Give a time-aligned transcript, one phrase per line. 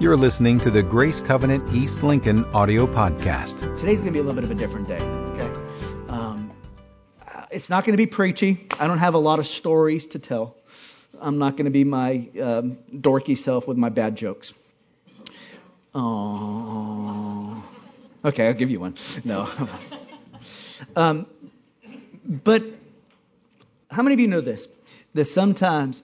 [0.00, 3.58] You're listening to the Grace Covenant East Lincoln audio podcast.
[3.76, 5.60] Today's going to be a little bit of a different day, okay?
[6.08, 6.50] Um,
[7.50, 8.66] it's not going to be preachy.
[8.80, 10.56] I don't have a lot of stories to tell.
[11.20, 14.54] I'm not going to be my um, dorky self with my bad jokes.
[15.94, 17.62] Oh,
[18.24, 18.94] okay, I'll give you one.
[19.22, 19.50] No.
[20.96, 21.26] um,
[22.24, 22.64] but
[23.90, 24.66] how many of you know this?
[25.12, 26.02] That sometimes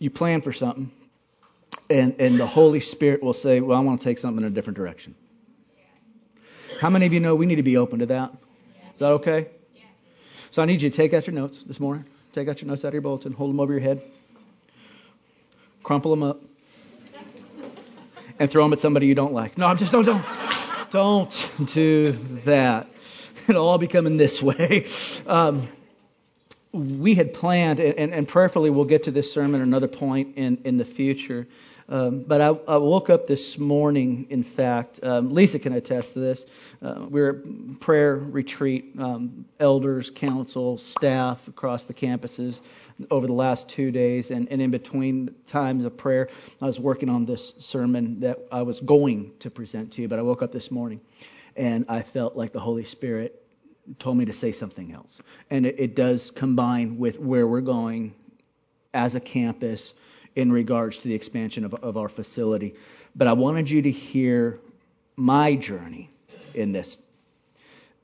[0.00, 0.90] you plan for something
[1.90, 4.54] and, and the Holy Spirit will say, Well, I want to take something in a
[4.54, 5.14] different direction.
[6.80, 8.32] How many of you know we need to be open to that?
[8.94, 9.48] Is that okay?
[10.50, 12.04] So I need you to take out your notes this morning.
[12.32, 14.02] Take out your notes out of your bulletin, hold them over your head,
[15.82, 16.40] crumple them up,
[18.38, 19.58] and throw them at somebody you don't like.
[19.58, 20.24] No, I'm just don't don't
[20.90, 22.12] don't do
[22.44, 22.88] that.
[23.48, 24.86] It'll all be coming this way.
[25.26, 25.68] Um,
[26.78, 30.60] we had planned, and, and, prayerfully we'll get to this sermon at another point in,
[30.64, 31.46] in the future.
[31.90, 36.18] Um, but I, I, woke up this morning, in fact, um, Lisa can attest to
[36.20, 36.44] this.
[36.82, 42.60] Uh, we are at prayer retreat, um, elders, council, staff across the campuses
[43.10, 44.30] over the last two days.
[44.30, 46.28] And, and in between times of prayer,
[46.60, 50.08] I was working on this sermon that I was going to present to you.
[50.08, 51.00] But I woke up this morning
[51.56, 53.42] and I felt like the Holy Spirit
[53.98, 55.20] told me to say something else.
[55.50, 58.14] And it, it does combine with where we're going
[58.92, 59.94] as a campus
[60.34, 62.74] in regards to the expansion of, of our facility.
[63.16, 64.60] But I wanted you to hear
[65.16, 66.10] my journey
[66.54, 66.98] in this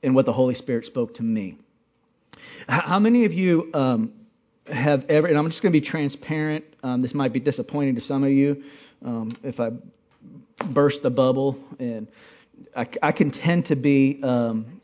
[0.03, 1.57] and what the Holy Spirit spoke to me.
[2.67, 4.13] How many of you um,
[4.67, 8.01] have ever, and I'm just going to be transparent, um, this might be disappointing to
[8.01, 8.63] some of you
[9.03, 9.71] um, if I
[10.63, 12.07] burst the bubble, and
[12.75, 14.74] I, I can tend to be, um,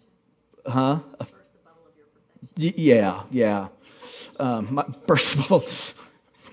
[0.66, 1.00] huh?
[2.56, 3.68] Yeah, yeah.
[4.40, 5.68] Um, my, burst the bubble.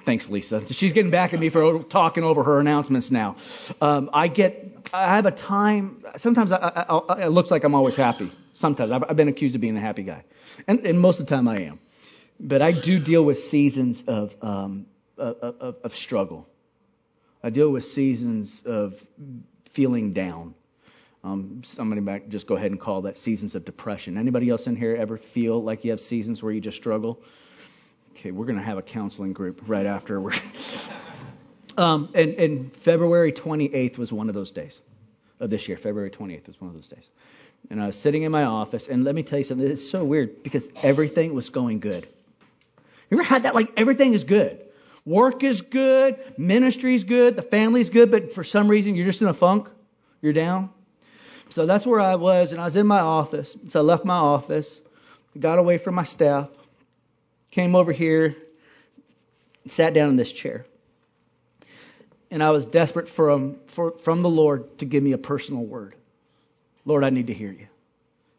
[0.04, 0.72] Thanks, Lisa.
[0.72, 3.36] She's getting back at me for talking over her announcements now.
[3.80, 6.02] Um, I get, I have a time.
[6.16, 8.32] Sometimes I, I, I, it looks like I'm always happy.
[8.54, 10.24] Sometimes I've, I've, been accused of being a happy guy,
[10.66, 11.78] and, and, most of the time I am.
[12.40, 14.86] But I do deal with seasons of, um,
[15.18, 16.48] of, of struggle.
[17.42, 18.94] I deal with seasons of
[19.72, 20.54] feeling down.
[21.28, 24.16] Um, somebody might just go ahead and call that seasons of depression.
[24.16, 27.22] Anybody else in here ever feel like you have seasons where you just struggle?
[28.12, 30.30] Okay, we're going to have a counseling group right after.
[31.76, 34.80] Um, and, and February 28th was one of those days
[35.38, 35.76] of this year.
[35.76, 37.08] February 28th was one of those days.
[37.70, 39.64] And I was sitting in my office, and let me tell you something.
[39.64, 42.08] It's so weird because everything was going good.
[43.10, 43.54] You ever had that?
[43.54, 44.60] Like everything is good.
[45.04, 49.22] Work is good, ministry is good, the family's good, but for some reason you're just
[49.22, 49.68] in a funk.
[50.20, 50.70] You're down.
[51.50, 53.56] So that's where I was, and I was in my office.
[53.68, 54.80] So I left my office,
[55.38, 56.48] got away from my staff,
[57.50, 58.36] came over here,
[59.66, 60.66] sat down in this chair.
[62.30, 65.64] And I was desperate for, um, for, from the Lord to give me a personal
[65.64, 65.94] word.
[66.84, 67.66] Lord, I need to hear you.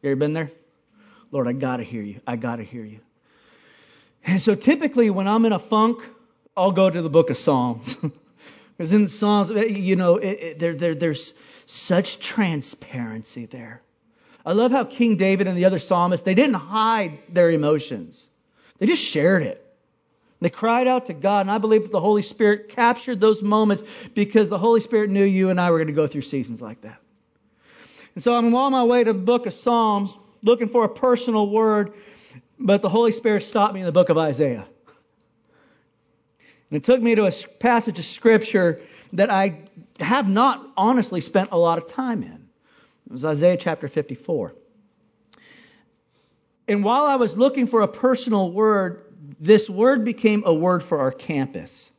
[0.01, 0.51] You ever been there?
[1.31, 2.21] Lord, I got to hear you.
[2.25, 2.99] I got to hear you.
[4.25, 6.01] And so typically when I'm in a funk,
[6.55, 7.95] I'll go to the book of Psalms.
[8.79, 11.34] because in the Psalms, eh, you know, it, it, there, there, there's
[11.66, 13.81] such transparency there.
[14.45, 18.25] I love how King David and the other psalmists, they didn't hide their emotions.
[18.78, 19.62] They just shared it.
[20.39, 23.84] They cried out to God, and I believe that the Holy Spirit captured those moments
[24.16, 26.79] because the Holy Spirit knew you and I were going to go through seasons like
[26.84, 27.01] that.
[28.16, 31.50] And so I'm on my way to the book of Psalms looking for a personal
[31.50, 31.91] word,
[32.57, 34.66] but the Holy Spirit stopped me in the book of Isaiah.
[36.69, 38.81] And it took me to a passage of scripture
[39.13, 39.62] that I
[40.00, 42.50] have not honestly spent a lot of time in.
[43.07, 44.53] It was Isaiah chapter 54.
[46.68, 49.03] And while I was looking for a personal word,
[49.40, 51.90] this word became a word for our campus.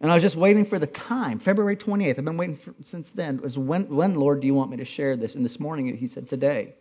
[0.00, 2.18] And I was just waiting for the time, February 28th.
[2.18, 3.36] I've been waiting for, since then.
[3.36, 5.34] It was when, when, Lord, do you want me to share this?
[5.34, 6.74] And this morning he said, today.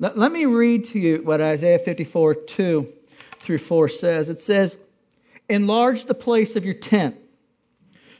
[0.00, 2.92] Let, let me read to you what Isaiah 54, 2
[3.38, 4.28] through 4 says.
[4.28, 4.76] It says,
[5.52, 7.16] Enlarge the place of your tent.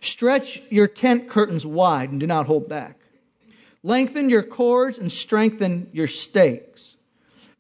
[0.03, 2.98] Stretch your tent curtains wide and do not hold back.
[3.83, 6.95] Lengthen your cords and strengthen your stakes.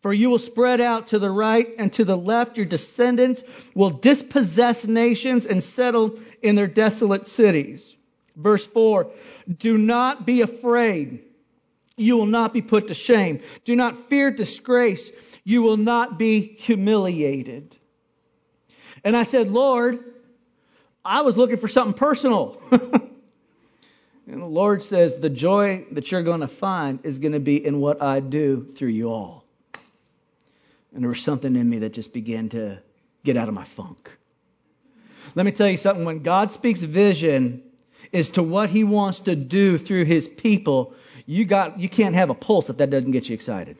[0.02, 2.58] For you will spread out to the right and to the left.
[2.58, 3.42] Your descendants
[3.74, 7.94] will dispossess nations and settle in their desolate cities.
[8.36, 9.10] Verse 4
[9.58, 11.24] Do not be afraid.
[11.96, 13.40] You will not be put to shame.
[13.64, 15.10] Do not fear disgrace.
[15.44, 17.76] You will not be humiliated.
[19.04, 20.02] And I said, Lord,
[21.04, 22.60] I was looking for something personal.
[22.70, 23.10] and
[24.26, 27.80] the Lord says, The joy that you're going to find is going to be in
[27.80, 29.44] what I do through you all.
[30.94, 32.78] And there was something in me that just began to
[33.24, 34.10] get out of my funk.
[35.34, 36.04] Let me tell you something.
[36.04, 37.62] When God speaks vision,
[38.12, 40.94] as to what he wants to do through his people,
[41.26, 43.78] you got you can't have a pulse if that doesn't get you excited.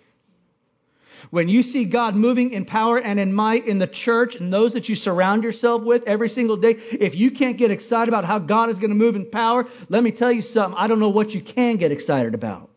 [1.31, 4.75] When you see God moving in power and in might in the church and those
[4.75, 8.39] that you surround yourself with every single day, if you can't get excited about how
[8.39, 10.79] God is going to move in power, let me tell you something.
[10.79, 12.71] I don't know what you can get excited about.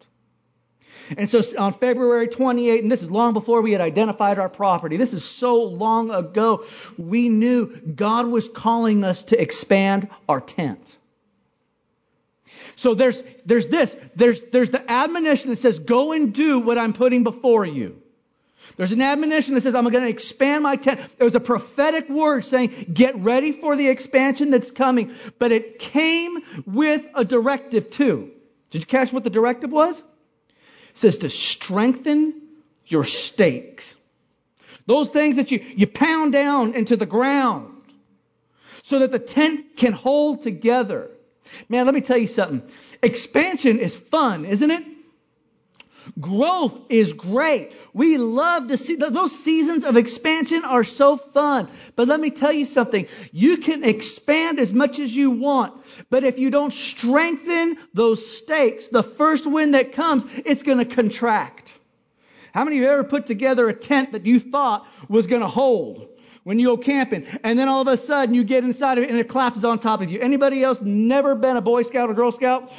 [1.17, 4.97] And so on February 28, and this is long before we had identified our property,
[4.97, 6.65] this is so long ago,
[6.97, 10.97] we knew God was calling us to expand our tent.
[12.75, 16.93] So there's, there's this, there's, there's the admonition that says, go and do what I'm
[16.93, 18.01] putting before you.
[18.77, 20.99] There's an admonition that says, I'm going to expand my tent.
[21.17, 25.13] There's a prophetic word saying, get ready for the expansion that's coming.
[25.39, 28.31] But it came with a directive too.
[28.71, 29.99] Did you catch what the directive was?
[29.99, 32.41] It says to strengthen
[32.87, 33.95] your stakes.
[34.85, 37.71] Those things that you, you pound down into the ground
[38.83, 41.09] so that the tent can hold together.
[41.69, 42.61] Man, let me tell you something.
[43.01, 44.83] Expansion is fun, isn't it?
[46.19, 47.73] Growth is great.
[47.93, 51.67] We love to see those seasons of expansion are so fun.
[51.95, 53.07] But let me tell you something.
[53.31, 55.73] You can expand as much as you want,
[56.09, 60.85] but if you don't strengthen those stakes, the first wind that comes, it's going to
[60.85, 61.77] contract.
[62.53, 65.47] How many of you ever put together a tent that you thought was going to
[65.47, 66.09] hold?
[66.43, 69.09] when you go camping, and then all of a sudden you get inside of it
[69.09, 70.19] and it collapses on top of you.
[70.19, 72.71] Anybody else never been a Boy Scout or Girl Scout?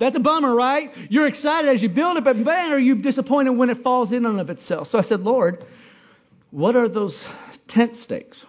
[0.00, 0.96] That's a bummer, right?
[1.10, 4.24] You're excited as you build it, but man, are you disappointed when it falls in
[4.24, 4.88] on of itself?
[4.88, 5.62] So I said, Lord,
[6.50, 7.28] what are those
[7.68, 8.46] tent stakes?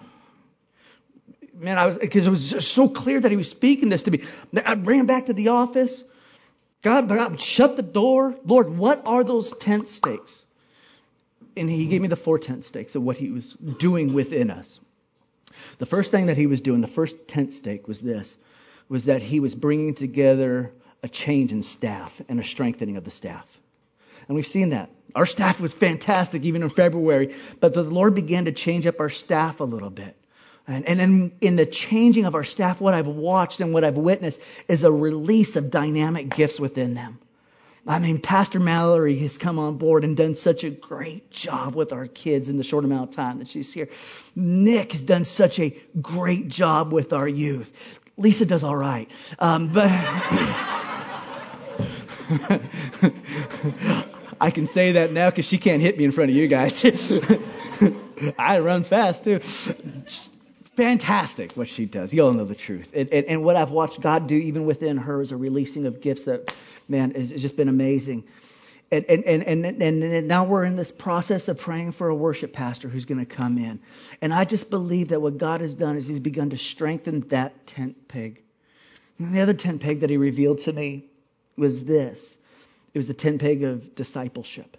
[1.53, 4.11] Man, I was because it was just so clear that He was speaking this to
[4.11, 4.23] me.
[4.65, 6.05] I ran back to the office.
[6.83, 8.33] God, God, shut the door.
[8.45, 10.45] Lord, what are those tent stakes?
[11.57, 14.79] And He gave me the four tent stakes of what He was doing within us.
[15.79, 18.37] The first thing that He was doing, the first tent stake was this,
[18.87, 20.71] was that He was bringing together
[21.03, 23.45] a change in staff and a strengthening of the staff.
[24.27, 24.89] And we've seen that.
[25.15, 29.09] Our staff was fantastic even in February, but the Lord began to change up our
[29.09, 30.15] staff a little bit.
[30.67, 33.97] And, and in, in the changing of our staff, what I've watched and what I've
[33.97, 37.19] witnessed is a release of dynamic gifts within them.
[37.85, 41.93] I mean, Pastor Mallory has come on board and done such a great job with
[41.93, 43.89] our kids in the short amount of time that she's here.
[44.35, 47.71] Nick has done such a great job with our youth.
[48.17, 49.09] Lisa does all right.
[49.39, 49.89] Um, but.
[54.41, 56.83] I can say that now because she can't hit me in front of you guys.
[58.39, 59.39] I run fast too.
[60.75, 62.13] Fantastic what she does.
[62.13, 62.91] You all know the truth.
[62.95, 65.99] And, and, and, what I've watched God do even within her is a releasing of
[65.99, 66.53] gifts that,
[66.87, 68.23] man, has just been amazing.
[68.91, 72.53] And, and, and, and, and now we're in this process of praying for a worship
[72.53, 73.79] pastor who's going to come in.
[74.21, 77.67] And I just believe that what God has done is he's begun to strengthen that
[77.67, 78.41] tent peg.
[79.19, 81.10] And the other tent peg that he revealed to me
[81.57, 82.37] was this
[82.93, 84.77] it was the tent peg of discipleship.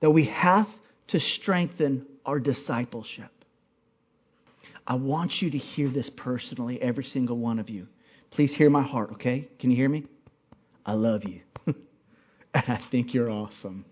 [0.00, 0.68] That we have
[1.08, 3.30] to strengthen our discipleship.
[4.86, 7.86] I want you to hear this personally, every single one of you.
[8.30, 9.48] Please hear my heart, okay?
[9.58, 10.04] Can you hear me?
[10.84, 11.40] I love you.
[11.66, 11.76] and
[12.52, 13.84] I think you're awesome.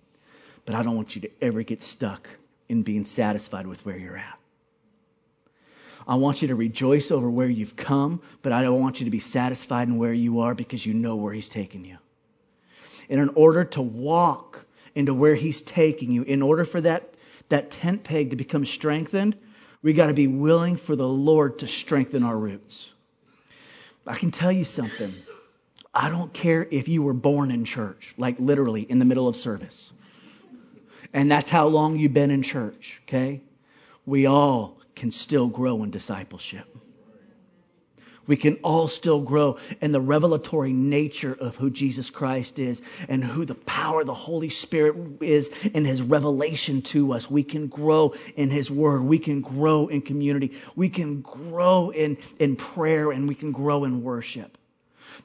[0.67, 2.29] But I don't want you to ever get stuck
[2.69, 4.39] in being satisfied with where you're at.
[6.07, 9.11] I want you to rejoice over where you've come, but I don't want you to
[9.11, 11.99] be satisfied in where you are because you know where He's taking you.
[13.09, 17.15] And in order to walk into where He's taking you, in order for that,
[17.49, 19.37] that tent peg to become strengthened,
[19.83, 22.89] we got to be willing for the Lord to strengthen our roots.
[24.07, 25.13] I can tell you something.
[25.95, 29.37] I don't care if you were born in church, like literally in the middle of
[29.37, 29.93] service.
[31.13, 33.43] And that's how long you've been in church, okay?
[34.07, 36.65] We all can still grow in discipleship.
[38.25, 43.25] We can all still grow in the revelatory nature of who Jesus Christ is and
[43.25, 47.29] who the power of the Holy Spirit is in his revelation to us.
[47.29, 49.03] We can grow in his word.
[49.03, 50.53] We can grow in community.
[50.77, 54.57] We can grow in, in prayer and we can grow in worship.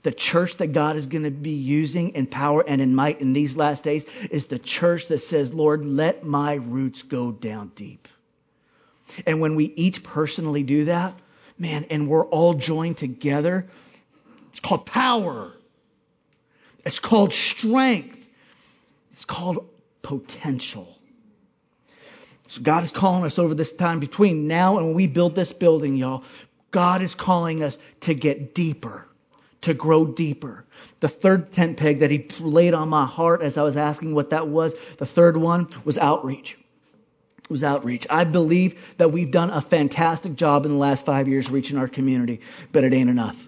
[0.02, 3.34] The church that God is going to be using in power and in might in
[3.34, 8.08] these last days is the church that says, Lord, let my roots go down deep.
[9.26, 11.14] And when we each personally do that,
[11.58, 13.68] man, and we're all joined together,
[14.50, 15.52] it's called power.
[16.86, 18.26] It's called strength.
[19.12, 19.68] It's called
[20.02, 20.98] potential.
[22.48, 25.52] So God is calling us over this time between now and when we build this
[25.52, 26.24] building, y'all.
[26.72, 29.06] God is calling us to get deeper,
[29.62, 30.66] to grow deeper.
[31.00, 34.30] The third tent peg that he laid on my heart as I was asking what
[34.30, 36.58] that was, the third one was outreach.
[37.50, 38.08] Was outreach.
[38.10, 41.88] I believe that we've done a fantastic job in the last five years reaching our
[41.88, 43.48] community, but it ain't enough.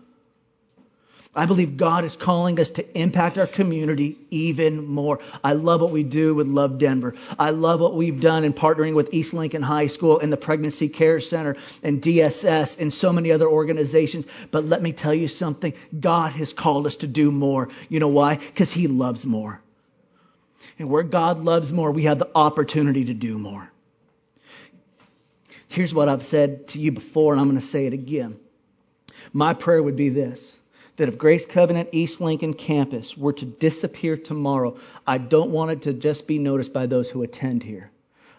[1.35, 5.19] I believe God is calling us to impact our community even more.
[5.43, 7.13] I love what we do with Love Denver.
[7.37, 10.89] I love what we've done in partnering with East Lincoln High School and the Pregnancy
[10.89, 14.25] Care Center and DSS and so many other organizations.
[14.49, 15.73] But let me tell you something.
[15.97, 17.69] God has called us to do more.
[17.89, 18.35] You know why?
[18.35, 19.61] Because He loves more.
[20.79, 23.71] And where God loves more, we have the opportunity to do more.
[25.69, 28.37] Here's what I've said to you before, and I'm going to say it again.
[29.31, 30.55] My prayer would be this
[30.97, 35.81] that if Grace Covenant East Lincoln campus were to disappear tomorrow, I don't want it
[35.83, 37.89] to just be noticed by those who attend here.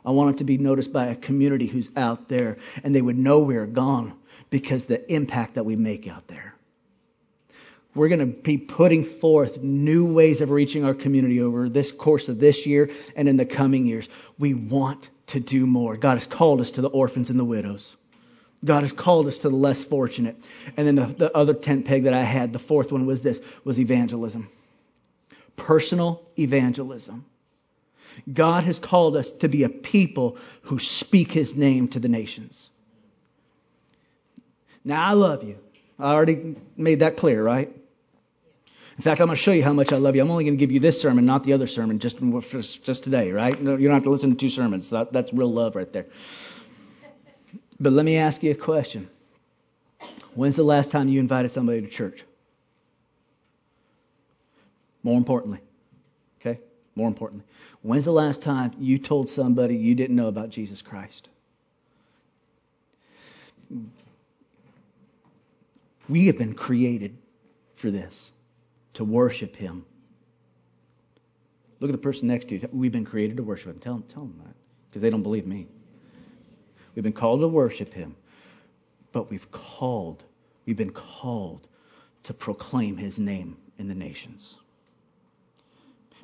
[0.05, 3.17] I want it to be noticed by a community who's out there, and they would
[3.17, 4.13] know we're gone
[4.51, 6.55] because the impact that we make out there.
[7.95, 12.29] We're going to be putting forth new ways of reaching our community over this course
[12.29, 14.09] of this year and in the coming years.
[14.39, 15.97] We want to do more.
[15.97, 17.97] God has called us to the orphans and the widows.
[18.65, 20.37] God has called us to the less fortunate.
[20.77, 23.41] And then the, the other tent peg that I had, the fourth one was this,
[23.65, 24.49] was evangelism.
[25.57, 27.25] Personal evangelism.
[28.33, 32.69] God has called us to be a people who speak his name to the nations.
[34.85, 35.59] Now I love you.
[35.99, 37.75] I already made that clear, right?
[39.01, 40.21] In fact, I'm going to show you how much I love you.
[40.21, 42.19] I'm only going to give you this sermon, not the other sermon, just
[42.85, 43.59] just today, right?
[43.59, 44.91] You don't have to listen to two sermons.
[44.91, 46.05] That, that's real love right there.
[47.81, 49.09] But let me ask you a question.
[50.35, 52.23] When's the last time you invited somebody to church?
[55.03, 55.61] More importantly,
[56.43, 56.61] okay?
[56.95, 57.47] More importantly,
[57.81, 61.31] when's the last time you told somebody you didn't know about Jesus Christ?
[66.07, 67.17] We have been created
[67.77, 68.31] for this,
[68.95, 69.85] to worship Him.
[71.81, 72.69] Look at the person next to you.
[72.73, 73.79] We've been created to worship Him.
[73.79, 74.55] Tell them, tell them that,
[74.89, 75.67] because they don't believe me.
[76.95, 78.17] We've been called to worship him,
[79.13, 80.25] but we've called,
[80.67, 81.69] we've been called
[82.25, 84.59] to proclaim his name in the nations.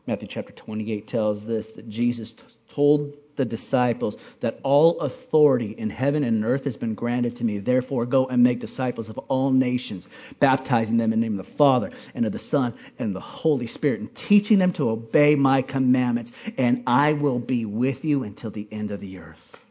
[0.07, 5.91] Matthew chapter 28 tells this that Jesus t- told the disciples that all authority in
[5.91, 7.59] heaven and earth has been granted to me.
[7.59, 10.09] Therefore, go and make disciples of all nations,
[10.39, 13.21] baptizing them in the name of the Father and of the Son and of the
[13.21, 16.31] Holy Spirit, and teaching them to obey my commandments.
[16.57, 19.66] And I will be with you until the end of the earth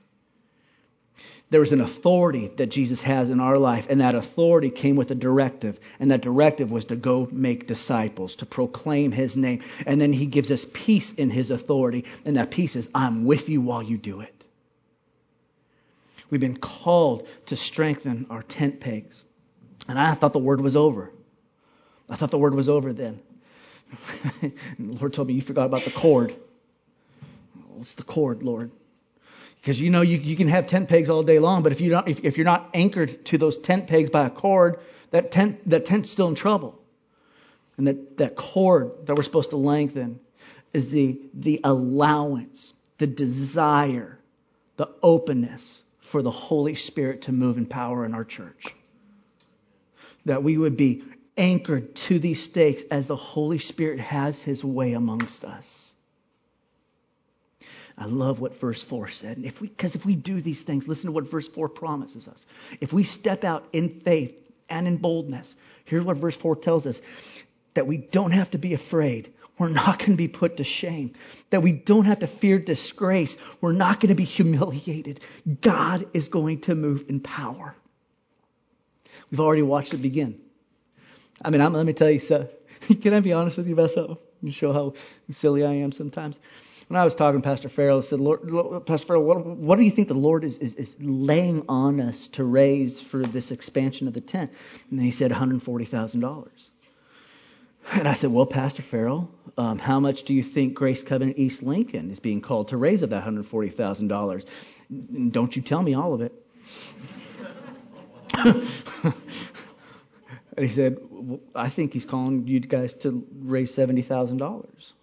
[1.52, 5.12] there was an authority that Jesus has in our life, and that authority came with
[5.12, 9.62] a directive, and that directive was to go make disciples, to proclaim his name.
[9.86, 13.48] And then he gives us peace in his authority, and that peace is, I'm with
[13.48, 14.36] you while you do it.
[16.32, 19.24] We've been called to strengthen our tent pegs.
[19.88, 21.12] And I thought the word was over.
[22.10, 23.20] I thought the word was over then.
[24.42, 26.36] the Lord told me, You forgot about the cord.
[27.70, 28.72] What's the cord, Lord?
[29.66, 31.90] Because you know you, you can have tent pegs all day long, but if you
[31.90, 34.80] don't if, if you're not anchored to those tent pegs by a cord,
[35.10, 36.80] that tent that tent's still in trouble.
[37.76, 40.20] And that, that cord that we're supposed to lengthen
[40.72, 44.20] is the the allowance, the desire,
[44.78, 48.68] the openness for the Holy Spirit to move in power in our church.
[50.26, 51.02] That we would be
[51.38, 55.92] anchored to these stakes as the Holy Spirit has his way amongst us.
[57.98, 59.40] I love what verse 4 said.
[59.44, 62.46] If we, because if we do these things, listen to what verse 4 promises us.
[62.82, 67.02] If we step out in faith and in boldness, here's what verse 4 tells us
[67.74, 69.32] that we don't have to be afraid.
[69.58, 71.14] We're not going to be put to shame.
[71.50, 73.38] That we don't have to fear disgrace.
[73.62, 75.22] We're not going to be humiliated.
[75.62, 77.76] God is going to move in power.
[79.32, 80.40] We've already watched it begin.
[81.44, 82.50] I mean, I'm, let me tell you so.
[83.02, 84.18] Can I be honest with you about something?
[84.42, 84.94] You show how
[85.32, 86.38] silly I am sometimes
[86.88, 89.84] when I was talking to Pastor Farrell, I said, Lord, Pastor Farrell, what, what, do
[89.84, 94.08] you think the Lord is, is, is laying on us to raise for this expansion
[94.08, 94.52] of the tent?
[94.92, 96.48] And he said $140,000.
[97.94, 101.64] And I said, Well, Pastor Farrell, um, how much do you think Grace Covenant East
[101.64, 105.32] Lincoln is being called to raise of that $140,000?
[105.32, 106.34] Don't you tell me all of it.
[110.58, 114.94] and he said, well, I think he's calling you guys to raise $70,000.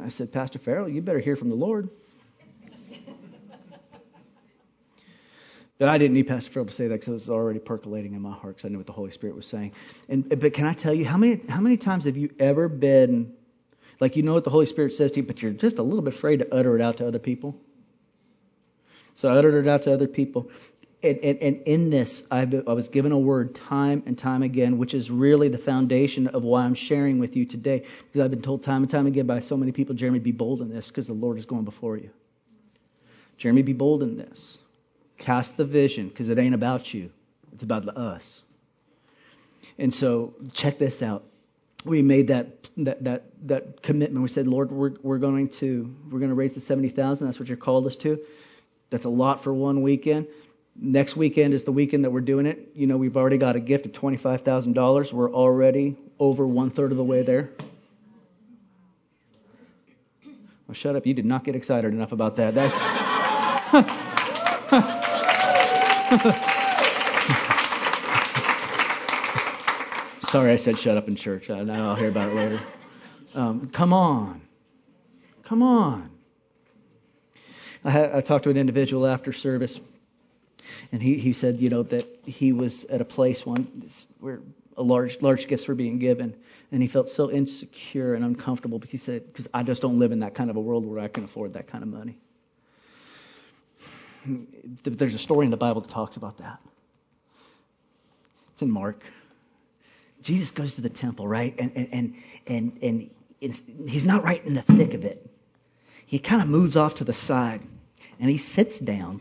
[0.00, 1.88] I said, Pastor Farrell, you better hear from the Lord.
[5.78, 8.20] But I didn't need Pastor Farrell to say that because it was already percolating in
[8.20, 9.72] my heart because I knew what the Holy Spirit was saying.
[10.08, 13.32] And but can I tell you how many how many times have you ever been
[14.00, 16.02] like you know what the Holy Spirit says to you, but you're just a little
[16.02, 17.56] bit afraid to utter it out to other people?
[19.14, 20.50] So I uttered it out to other people
[21.02, 24.78] and, and, and, in this, I, I was given a word time and time again,
[24.78, 27.84] which is really the foundation of why I'm sharing with you today.
[28.06, 30.60] Because I've been told time and time again by so many people, Jeremy, be bold
[30.60, 32.10] in this because the Lord is going before you.
[33.36, 34.58] Jeremy, be bold in this.
[35.18, 37.10] Cast the vision because it ain't about you,
[37.52, 38.42] it's about us.
[39.78, 41.24] And so, check this out.
[41.84, 44.20] We made that that that that commitment.
[44.22, 47.28] We said, Lord, we're we're going to we're going to raise the seventy thousand.
[47.28, 48.18] That's what you're called us to.
[48.90, 50.26] That's a lot for one weekend.
[50.80, 52.70] Next weekend is the weekend that we're doing it.
[52.74, 55.12] You know, we've already got a gift of twenty five thousand dollars.
[55.12, 57.50] We're already over one third of the way there.
[60.68, 61.06] Well, shut up.
[61.06, 62.54] You did not get excited enough about that.
[62.54, 62.74] That's.
[70.30, 71.48] Sorry, I said shut up in church.
[71.48, 72.60] I, I'll hear about it later.
[73.34, 74.42] Um, come on.
[75.44, 76.10] Come on.
[77.82, 79.80] I, had, I talked to an individual after service,
[80.92, 83.88] and he, he said, you know, that he was at a place one
[84.20, 84.40] where
[84.76, 86.34] a large large gifts were being given,
[86.70, 90.12] and he felt so insecure and uncomfortable because he said, because I just don't live
[90.12, 92.16] in that kind of a world where I can afford that kind of money.
[94.84, 96.60] There's a story in the Bible that talks about that.
[98.52, 99.02] It's in Mark.
[100.22, 101.54] Jesus goes to the temple, right?
[101.58, 103.10] And and and and,
[103.40, 105.24] and he's not right in the thick of it.
[106.06, 107.60] He kind of moves off to the side,
[108.20, 109.20] and he sits down.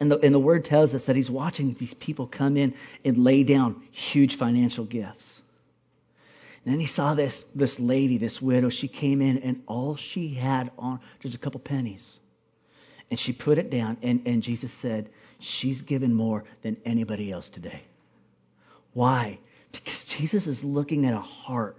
[0.00, 2.74] And the, and the word tells us that he's watching these people come in
[3.04, 5.42] and lay down huge financial gifts.
[6.64, 8.68] And then he saw this, this lady, this widow.
[8.68, 12.18] She came in, and all she had on just a couple pennies.
[13.10, 15.08] And she put it down, and, and Jesus said,
[15.40, 17.82] She's given more than anybody else today.
[18.92, 19.38] Why?
[19.70, 21.76] Because Jesus is looking at a heart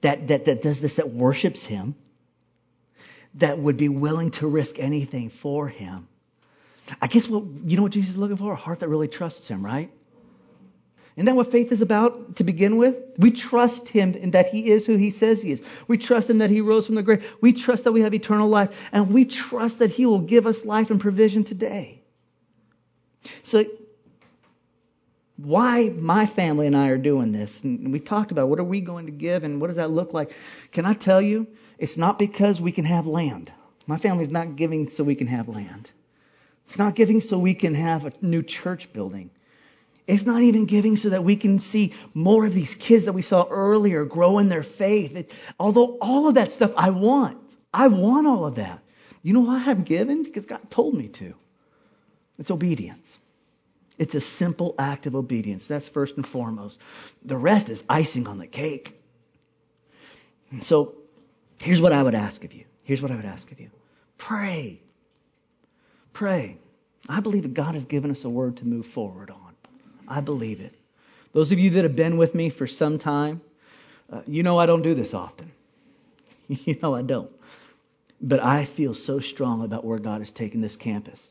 [0.00, 1.94] that, that, that does this, that worships him,
[3.34, 6.08] that would be willing to risk anything for him.
[7.00, 8.52] I guess what you know what Jesus is looking for?
[8.52, 9.90] A heart that really trusts him, right?
[11.16, 12.96] Isn't that what faith is about to begin with?
[13.18, 15.62] We trust him in that he is who he says he is.
[15.88, 17.36] We trust him that he rose from the grave.
[17.40, 18.88] We trust that we have eternal life.
[18.92, 22.02] And we trust that he will give us life and provision today.
[23.42, 23.64] So
[25.38, 27.64] why my family and I are doing this.
[27.64, 30.14] And we talked about what are we going to give and what does that look
[30.14, 30.32] like.
[30.70, 33.52] Can I tell you, it's not because we can have land.
[33.88, 35.90] My family's not giving so we can have land.
[36.68, 39.30] It's not giving so we can have a new church building.
[40.06, 43.22] It's not even giving so that we can see more of these kids that we
[43.22, 45.16] saw earlier grow in their faith.
[45.16, 47.38] It, although all of that stuff I want.
[47.72, 48.82] I want all of that.
[49.22, 50.24] You know why I haven't given?
[50.24, 51.32] Because God told me to.
[52.38, 53.16] It's obedience.
[53.96, 55.68] It's a simple act of obedience.
[55.68, 56.78] That's first and foremost.
[57.24, 58.94] The rest is icing on the cake.
[60.50, 60.96] And so
[61.62, 62.66] here's what I would ask of you.
[62.82, 63.70] Here's what I would ask of you.
[64.18, 64.82] Pray.
[66.12, 66.58] Pray.
[67.08, 69.54] I believe that God has given us a word to move forward on.
[70.06, 70.74] I believe it.
[71.32, 73.40] Those of you that have been with me for some time,
[74.10, 75.52] uh, you know I don't do this often.
[76.48, 77.30] you know I don't.
[78.20, 81.30] But I feel so strong about where God has taken this campus.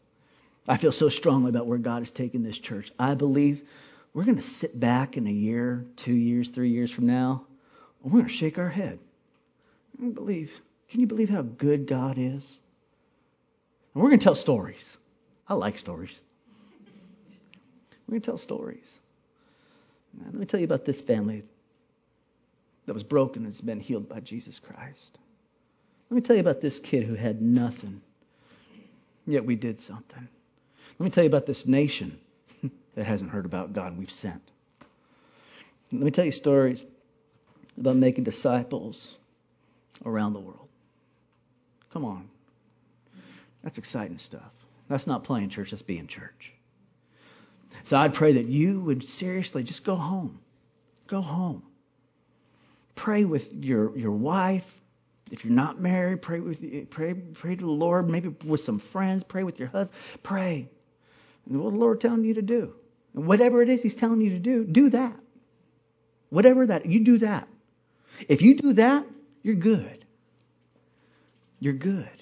[0.67, 2.91] I feel so strongly about where God has taken this church.
[2.99, 3.61] I believe
[4.13, 7.45] we're going to sit back in a year, two years, three years from now,
[8.03, 8.99] and we're going to shake our head.
[10.01, 10.51] I believe.
[10.89, 12.59] Can you believe how good God is?
[13.97, 14.95] And we're going to tell stories.
[15.47, 16.19] I like stories.
[18.05, 18.99] We're going to tell stories.
[20.13, 21.41] Now, let me tell you about this family
[22.86, 25.17] that was broken and has been healed by Jesus Christ.
[26.12, 28.03] Let me tell you about this kid who had nothing,
[29.25, 30.27] yet we did something.
[30.99, 32.19] Let me tell you about this nation
[32.93, 34.43] that hasn't heard about God we've sent.
[35.91, 36.83] Let me tell you stories
[37.79, 39.12] about making disciples
[40.05, 40.67] around the world.
[41.93, 42.29] Come on.
[43.67, 44.49] That's exciting stuff.
[44.88, 46.53] That's not playing church, that's being church.
[47.84, 50.39] So I'd pray that you would seriously just go home.
[51.08, 51.63] Go home.
[52.95, 54.80] Pray with your, your wife,
[55.32, 58.10] if you're not married, pray with pray pray to the Lord.
[58.10, 59.25] Maybe with some friends.
[59.25, 60.01] Pray with your husband.
[60.23, 60.69] Pray.
[61.45, 62.73] And what the Lord telling you to do.
[63.15, 65.19] And whatever it is He's telling you to do, do that.
[66.30, 67.49] Whatever that, you do that.
[68.30, 69.06] If you do that,
[69.43, 70.06] you're good.
[71.60, 72.16] You're good.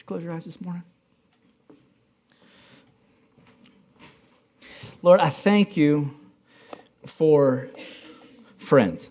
[0.00, 0.82] You close your eyes this morning?
[5.02, 6.10] Lord, I thank you
[7.04, 7.68] for
[8.56, 9.10] friends.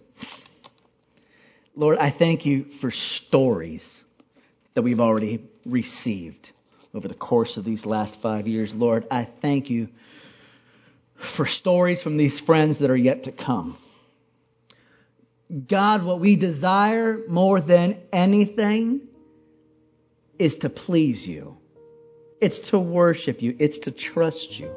[1.76, 4.04] Lord, I thank you for stories
[4.74, 6.52] that we've already received
[6.96, 8.74] over the course of these last five years.
[8.74, 9.90] Lord, I thank you
[11.14, 13.78] for stories from these friends that are yet to come.
[15.68, 19.02] God, what we desire more than anything
[20.40, 21.58] is to please you.
[22.42, 23.56] It's to worship you.
[23.60, 24.74] It's to trust you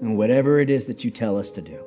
[0.00, 1.84] in whatever it is that you tell us to do.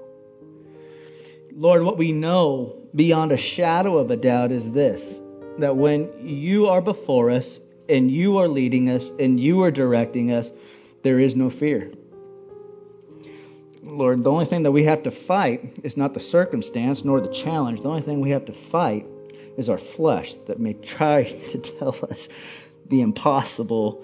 [1.51, 5.19] Lord, what we know beyond a shadow of a doubt is this
[5.57, 10.31] that when you are before us, and you are leading us and you are directing
[10.31, 10.51] us,
[11.03, 11.91] there is no fear.
[13.83, 17.31] Lord, the only thing that we have to fight is not the circumstance nor the
[17.31, 17.81] challenge.
[17.81, 19.05] The only thing we have to fight
[19.57, 22.27] is our flesh that may try to tell us
[22.87, 24.03] the impossible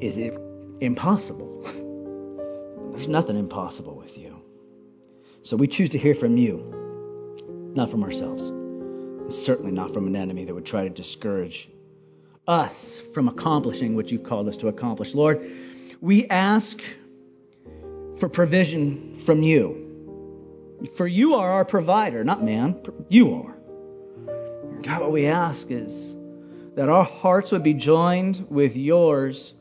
[0.00, 0.38] is it
[0.80, 1.62] impossible.
[2.92, 4.40] There's nothing impossible with you.
[5.42, 10.16] So we choose to hear from you, not from ourselves, and certainly not from an
[10.16, 11.68] enemy that would try to discourage
[12.48, 15.14] us from accomplishing what you've called us to accomplish.
[15.14, 15.48] Lord,
[16.00, 16.82] we ask
[18.18, 19.82] for provision from you.
[20.96, 22.82] For you are our provider, not man.
[23.08, 23.56] You are.
[24.82, 26.14] God, what we ask is
[26.76, 29.54] that our hearts would be joined with yours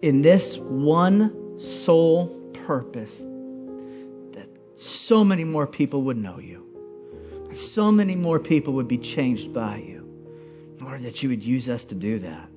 [0.00, 2.28] in this one sole
[2.66, 6.62] purpose that so many more people would know you.
[7.52, 9.96] So many more people would be changed by you.
[10.80, 12.48] Lord, that you would use us to do that.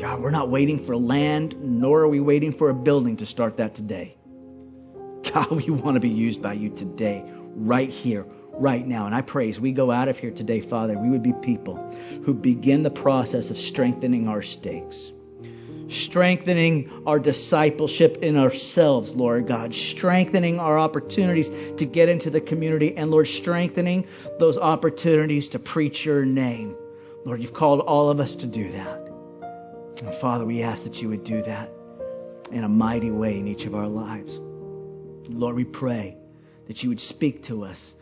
[0.00, 3.58] God, we're not waiting for land, nor are we waiting for a building to start
[3.58, 4.16] that today.
[5.32, 7.22] God, we want to be used by you today,
[7.54, 8.24] right here,
[8.58, 9.06] right now.
[9.06, 11.76] And I pray as we go out of here today, Father, we would be people
[12.24, 15.12] who begin the process of strengthening our stakes,
[15.88, 22.96] strengthening our discipleship in ourselves, Lord God, strengthening our opportunities to get into the community,
[22.96, 24.06] and Lord, strengthening
[24.38, 26.76] those opportunities to preach your name.
[27.24, 29.02] Lord, you've called all of us to do that.
[30.02, 31.72] And Father, we ask that you would do that
[32.52, 34.40] in a mighty way in each of our lives.
[35.28, 36.16] Lord, we pray
[36.66, 37.94] that you would speak to us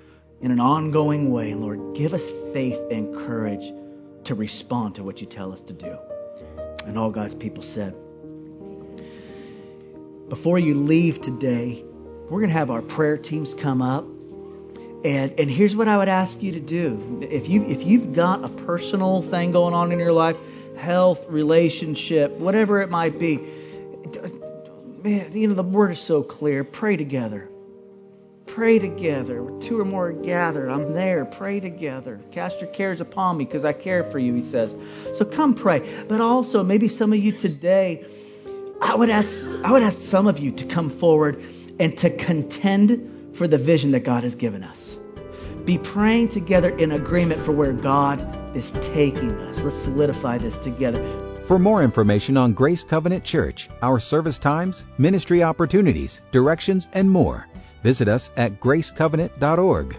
[0.45, 1.55] in an ongoing way.
[1.55, 3.73] Lord, give us faith and courage
[4.25, 5.97] to respond to what you tell us to do.
[6.85, 7.95] And all God's people said,
[10.29, 11.83] before you leave today,
[12.29, 14.05] we're going to have our prayer teams come up.
[14.05, 17.27] And, and here's what I would ask you to do.
[17.31, 20.37] If, you, if you've got a personal thing going on in your life,
[20.77, 23.39] health, relationship, whatever it might be.
[25.03, 26.65] Man, you know, the word is so clear.
[26.65, 27.49] Pray together.
[28.55, 29.45] Pray together.
[29.61, 30.71] Two or more gathered.
[30.71, 31.25] I'm there.
[31.25, 32.21] Pray together.
[32.31, 34.77] Cast your cares upon me because I care for you, he says.
[35.15, 36.05] So come pray.
[36.07, 38.05] But also, maybe some of you today,
[38.81, 41.45] I would ask, I would ask some of you to come forward
[41.81, 44.97] and to contend for the vision that God has given us.
[45.65, 49.65] Be praying together in agreement for where God is taking us.
[49.65, 51.03] Let's solidify this together.
[51.47, 57.49] For more information on Grace Covenant Church, our service times, ministry opportunities, directions, and more,
[57.85, 59.99] visit us at gracecovenant.org.